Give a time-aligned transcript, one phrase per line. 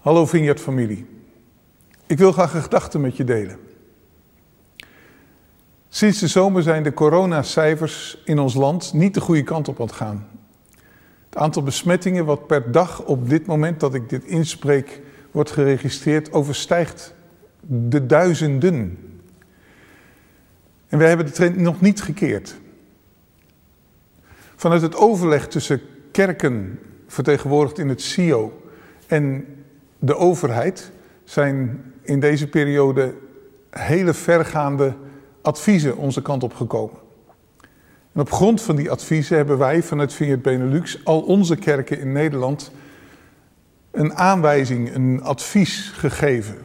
[0.00, 1.06] Hallo Vineyard familie.
[2.06, 3.58] Ik wil graag een gedachte met je delen.
[5.88, 9.86] Sinds de zomer zijn de coronacijfers in ons land niet de goede kant op aan
[9.86, 10.28] het gaan.
[11.24, 15.00] Het aantal besmettingen wat per dag op dit moment dat ik dit inspreek
[15.30, 17.14] wordt geregistreerd overstijgt
[17.66, 18.98] de duizenden.
[20.88, 22.56] En wij hebben de trend nog niet gekeerd.
[24.56, 25.80] Vanuit het overleg tussen
[26.12, 28.62] kerken, vertegenwoordigd in het CIO,
[29.06, 29.44] en
[30.00, 30.90] de overheid
[31.24, 33.14] zijn in deze periode
[33.70, 34.94] hele vergaande
[35.42, 36.96] adviezen onze kant op gekomen.
[38.12, 42.12] En op grond van die adviezen hebben wij vanuit Vineyard Benelux al onze kerken in
[42.12, 42.70] Nederland
[43.90, 46.56] een aanwijzing, een advies gegeven.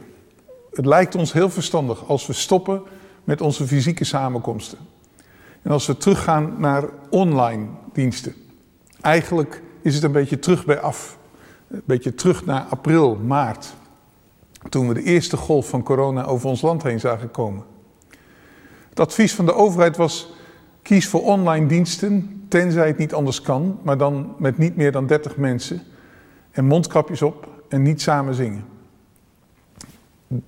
[0.72, 2.82] Het lijkt ons heel verstandig als we stoppen
[3.24, 4.78] met onze fysieke samenkomsten.
[5.62, 8.34] En als we teruggaan naar online diensten.
[9.00, 11.18] Eigenlijk is het een beetje terug bij af.
[11.68, 13.74] Een beetje terug naar april, maart.
[14.68, 17.64] Toen we de eerste golf van corona over ons land heen zagen komen.
[18.88, 20.32] Het advies van de overheid was:
[20.82, 25.06] kies voor online diensten, tenzij het niet anders kan, maar dan met niet meer dan
[25.06, 25.82] 30 mensen.
[26.50, 28.64] En mondkapjes op en niet samen zingen.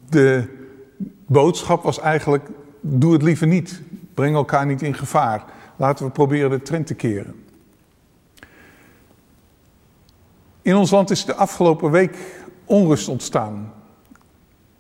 [0.09, 0.45] De
[1.27, 2.49] boodschap was eigenlijk:
[2.81, 3.83] doe het liever niet.
[4.15, 5.45] Breng elkaar niet in gevaar.
[5.77, 7.35] Laten we proberen de trend te keren.
[10.69, 12.17] In ons land is de afgelopen week
[12.65, 13.73] onrust ontstaan.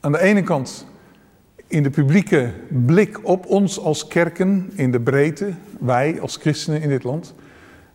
[0.00, 0.86] Aan de ene kant
[1.66, 6.88] in de publieke blik op ons als kerken in de breedte, wij als christenen in
[6.88, 7.34] dit land,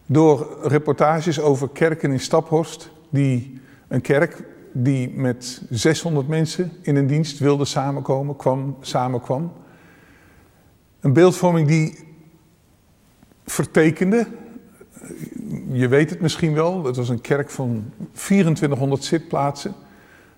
[0.05, 7.08] door reportages over kerken in Staphorst, die een kerk die met 600 mensen in een
[7.08, 9.52] dienst wilde samenkomen, kwam, samenkwam.
[10.99, 11.99] Een beeldvorming die
[13.45, 14.27] vertekende,
[15.73, 19.73] je weet het misschien wel, het was een kerk van 2400 zitplaatsen,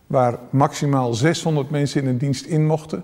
[0.07, 3.03] waar maximaal 600 mensen in een dienst in mochten,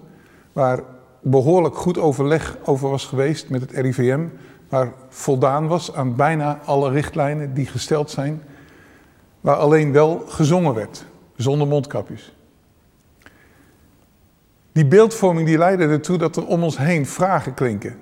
[0.54, 0.80] waar
[1.22, 4.26] behoorlijk goed overleg over was geweest met het RIVM,
[4.70, 8.42] waar voldaan was aan bijna alle richtlijnen die gesteld zijn,
[9.42, 12.36] waar alleen wel gezongen werd, zonder mondkapjes.
[14.72, 17.96] Die beeldvorming die leidde ertoe dat er om ons heen vragen klinken.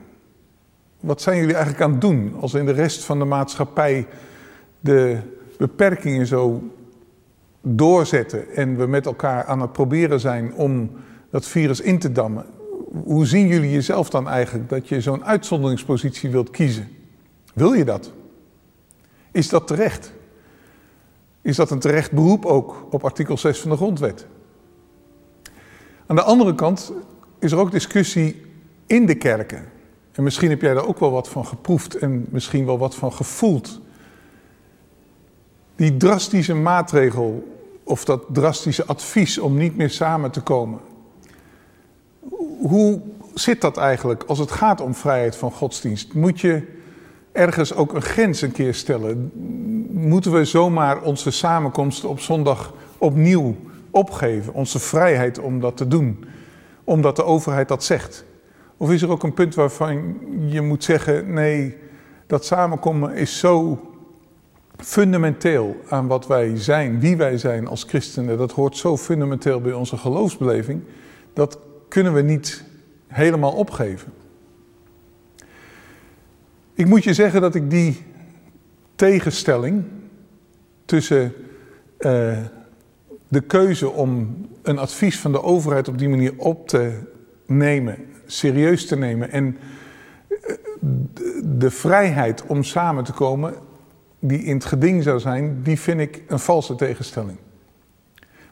[1.00, 4.08] Wat zijn jullie eigenlijk aan het doen als in de rest van de maatschappij
[4.80, 5.18] de
[5.58, 6.64] beperkingen zo
[7.62, 10.92] doorzetten en we met elkaar aan het proberen zijn om
[11.30, 12.46] dat virus in te dammen?
[13.04, 16.88] Hoe zien jullie jezelf dan eigenlijk dat je zo'n uitzonderingspositie wilt kiezen?
[17.54, 18.12] Wil je dat?
[19.32, 20.14] Is dat terecht?
[21.42, 24.28] Is dat een terecht beroep ook op artikel 6 van de Grondwet?
[26.06, 26.94] Aan de andere kant
[27.40, 28.42] is er ook discussie
[28.86, 29.66] in de kerken.
[30.20, 33.14] En misschien heb jij daar ook wel wat van geproefd en misschien wel wat van
[33.14, 33.80] gevoeld.
[35.76, 40.80] Die drastische maatregel of dat drastische advies om niet meer samen te komen.
[42.62, 43.02] Hoe
[43.34, 46.14] zit dat eigenlijk als het gaat om vrijheid van godsdienst?
[46.14, 46.68] Moet je
[47.32, 49.32] ergens ook een grens een keer stellen?
[49.92, 53.56] Moeten we zomaar onze samenkomsten op zondag opnieuw
[53.92, 54.54] opgeven?
[54.54, 56.26] Onze vrijheid om dat te doen,
[56.84, 58.28] omdat de overheid dat zegt?
[58.80, 60.18] Of is er ook een punt waarvan
[60.48, 61.78] je moet zeggen: nee,
[62.28, 63.82] dat samenkomen is zo
[64.78, 68.38] fundamenteel aan wat wij zijn, wie wij zijn als christenen.
[68.38, 70.82] Dat hoort zo fundamenteel bij onze geloofsbeleving.
[71.34, 72.64] Dat kunnen we niet
[73.08, 74.14] helemaal opgeven.
[76.74, 78.04] Ik moet je zeggen dat ik die
[78.96, 79.84] tegenstelling
[80.86, 81.34] tussen
[82.00, 82.38] uh,
[83.28, 87.00] de keuze om een advies van de overheid op die manier op te
[87.50, 89.58] nemen, serieus te nemen en
[90.28, 90.56] eh,
[91.44, 93.54] de vrijheid om samen te komen,
[94.20, 97.38] die in het geding zou zijn, die vind ik een valse tegenstelling.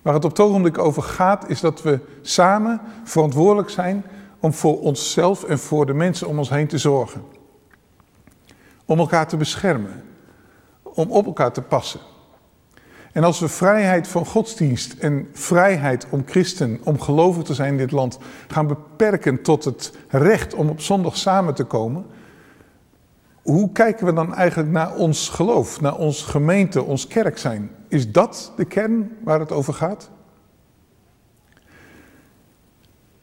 [0.02, 4.04] Waar het op het ogenblik over gaat, is dat we samen verantwoordelijk zijn
[4.40, 7.22] om voor onszelf en voor de mensen om ons heen te zorgen.
[8.86, 10.04] Om elkaar te beschermen.
[10.84, 12.00] Om op elkaar te passen.
[13.18, 17.78] En als we vrijheid van godsdienst en vrijheid om christen, om gelovig te zijn in
[17.78, 18.18] dit land,
[18.48, 22.06] gaan beperken tot het recht om op zondag samen te komen,
[23.42, 27.70] hoe kijken we dan eigenlijk naar ons geloof, naar ons gemeente, ons kerk zijn?
[27.88, 30.10] Is dat de kern waar het over gaat?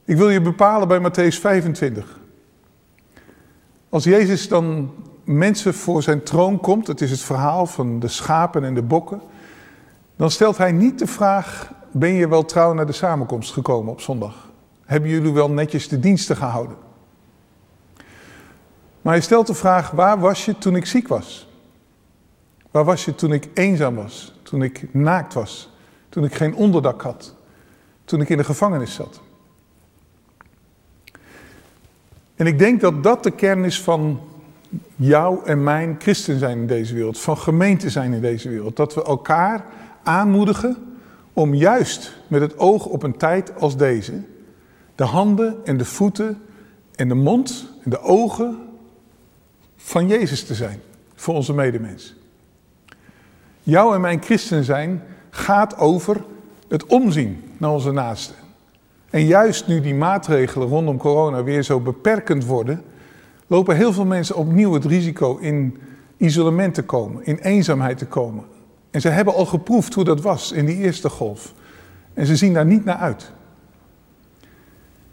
[0.04, 2.20] Ik wil je bepalen bij Matthäus 25.
[3.88, 4.90] Als Jezus dan
[5.24, 9.20] mensen voor zijn troon komt, het is het verhaal van de schapen en de bokken,
[10.16, 14.00] dan stelt hij niet de vraag: ben je wel trouw naar de samenkomst gekomen op
[14.00, 14.48] zondag?
[14.84, 16.76] Hebben jullie wel netjes de diensten gehouden?
[19.02, 21.48] Maar hij stelt de vraag: waar was je toen ik ziek was?
[22.70, 24.34] Waar was je toen ik eenzaam was?
[24.42, 25.72] Toen ik naakt was?
[26.08, 27.34] Toen ik geen onderdak had.
[28.04, 29.20] Toen ik in de gevangenis zat.
[32.34, 34.20] En ik denk dat dat de kern is van
[34.96, 38.76] jou en mijn christen zijn in deze wereld, van gemeente zijn in deze wereld.
[38.76, 39.64] Dat we elkaar
[40.04, 40.76] aanmoedigen
[41.32, 44.12] om juist met het oog op een tijd als deze,
[44.94, 46.38] de handen en de voeten
[46.94, 48.58] en de mond en de ogen
[49.76, 50.80] van Jezus te zijn
[51.14, 52.14] voor onze medemens.
[53.62, 56.24] Jouw en mijn christen zijn gaat over
[56.68, 58.34] het omzien naar onze naasten.
[59.10, 62.82] En juist nu die maatregelen rondom corona weer zo beperkend worden,
[63.46, 65.78] lopen heel veel mensen opnieuw het risico in
[66.16, 68.44] isolement te komen, in eenzaamheid te komen.
[68.94, 71.54] En ze hebben al geproefd hoe dat was in die eerste golf.
[72.12, 73.32] En ze zien daar niet naar uit.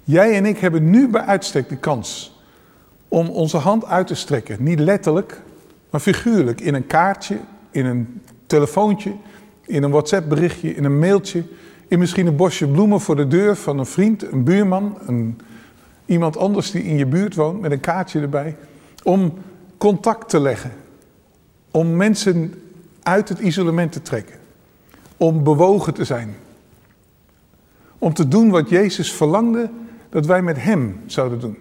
[0.03, 2.39] Jij en ik hebben nu bij uitstek de kans
[3.07, 4.63] om onze hand uit te strekken.
[4.63, 5.41] Niet letterlijk,
[5.89, 6.61] maar figuurlijk.
[6.61, 7.39] In een kaartje,
[7.71, 9.13] in een telefoontje,
[9.65, 11.43] in een WhatsApp-berichtje, in een mailtje.
[11.87, 15.39] In misschien een bosje bloemen voor de deur van een vriend, een buurman, een,
[16.05, 18.55] iemand anders die in je buurt woont met een kaartje erbij.
[19.03, 19.33] Om
[19.77, 20.71] contact te leggen.
[21.71, 22.53] Om mensen
[23.03, 24.35] uit het isolement te trekken.
[25.17, 26.35] Om bewogen te zijn.
[27.97, 29.69] Om te doen wat Jezus verlangde
[30.09, 31.57] dat wij met Hem zouden doen.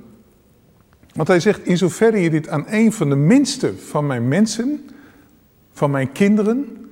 [1.12, 4.88] Want hij zegt, in zoverre je dit aan een van de minste van mijn mensen,
[5.72, 6.86] van mijn kinderen,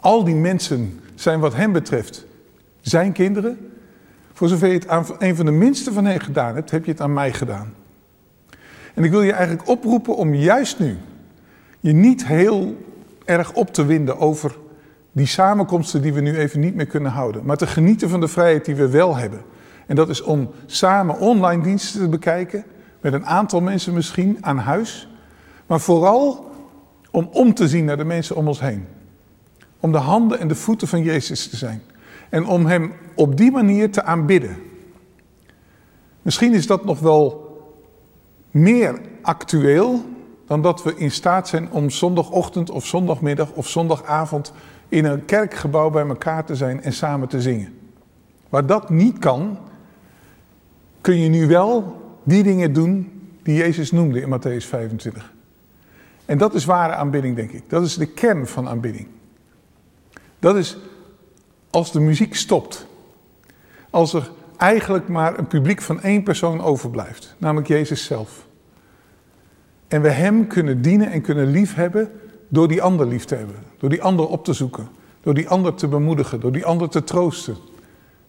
[0.00, 2.26] al die mensen zijn wat hem betreft
[2.80, 3.70] zijn kinderen,
[4.32, 6.90] voor zover je het aan een van de minste van hen gedaan hebt, heb je
[6.90, 7.74] het aan mij gedaan.
[8.94, 10.96] En ik wil je eigenlijk oproepen om juist nu
[11.80, 12.76] je niet heel
[13.24, 14.56] erg op te winden over
[15.12, 18.28] die samenkomsten die we nu even niet meer kunnen houden, maar te genieten van de
[18.28, 19.40] vrijheid die we wel hebben.
[19.86, 22.64] En dat is om samen online diensten te bekijken,
[23.00, 25.08] met een aantal mensen misschien aan huis,
[25.66, 26.50] maar vooral
[27.10, 28.86] om om te zien naar de mensen om ons heen.
[29.80, 31.82] Om de handen en de voeten van Jezus te zijn.
[32.28, 34.56] En om Hem op die manier te aanbidden.
[36.22, 37.48] Misschien is dat nog wel
[38.50, 40.04] meer actueel
[40.50, 44.52] dan dat we in staat zijn om zondagochtend of zondagmiddag of zondagavond
[44.88, 47.78] in een kerkgebouw bij elkaar te zijn en samen te zingen.
[48.48, 49.58] Waar dat niet kan,
[51.00, 55.32] kun je nu wel die dingen doen die Jezus noemde in Matthäus 25.
[56.24, 57.70] En dat is ware aanbidding, denk ik.
[57.70, 59.06] Dat is de kern van aanbidding.
[60.38, 60.78] Dat is
[61.70, 62.86] als de muziek stopt.
[63.90, 68.48] Als er eigenlijk maar een publiek van één persoon overblijft, namelijk Jezus zelf.
[69.90, 72.10] En we Hem kunnen dienen en kunnen liefhebben
[72.48, 73.56] door die ander lief te hebben.
[73.78, 74.88] Door die ander op te zoeken.
[75.20, 76.40] Door die ander te bemoedigen.
[76.40, 77.56] Door die ander te troosten.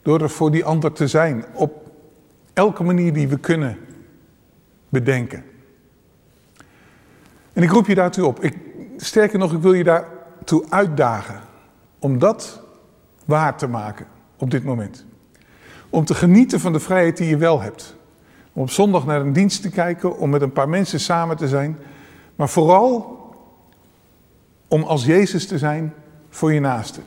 [0.02, 1.46] Door er voor die ander te zijn.
[1.54, 1.92] Op
[2.54, 3.78] elke manier die we kunnen
[4.90, 5.44] bedenken.
[7.54, 8.44] En ik roep je daartoe op.
[8.44, 8.58] Ik,
[8.98, 11.40] sterker nog, ik wil je daartoe uitdagen.
[12.00, 12.62] Om dat
[13.26, 14.06] waar te maken
[14.38, 15.06] op dit moment.
[15.90, 17.96] Om te genieten van de vrijheid die je wel hebt.
[18.54, 21.48] Om op zondag naar een dienst te kijken, om met een paar mensen samen te
[21.48, 21.78] zijn.
[22.36, 23.20] Maar vooral
[24.68, 25.94] om als Jezus te zijn
[26.30, 27.00] voor je naaste.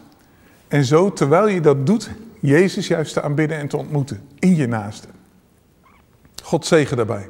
[0.68, 2.10] En zo, terwijl je dat doet,
[2.40, 5.08] Jezus juist te aanbidden en te ontmoeten in je naaste.
[6.42, 7.28] God zegen daarbij.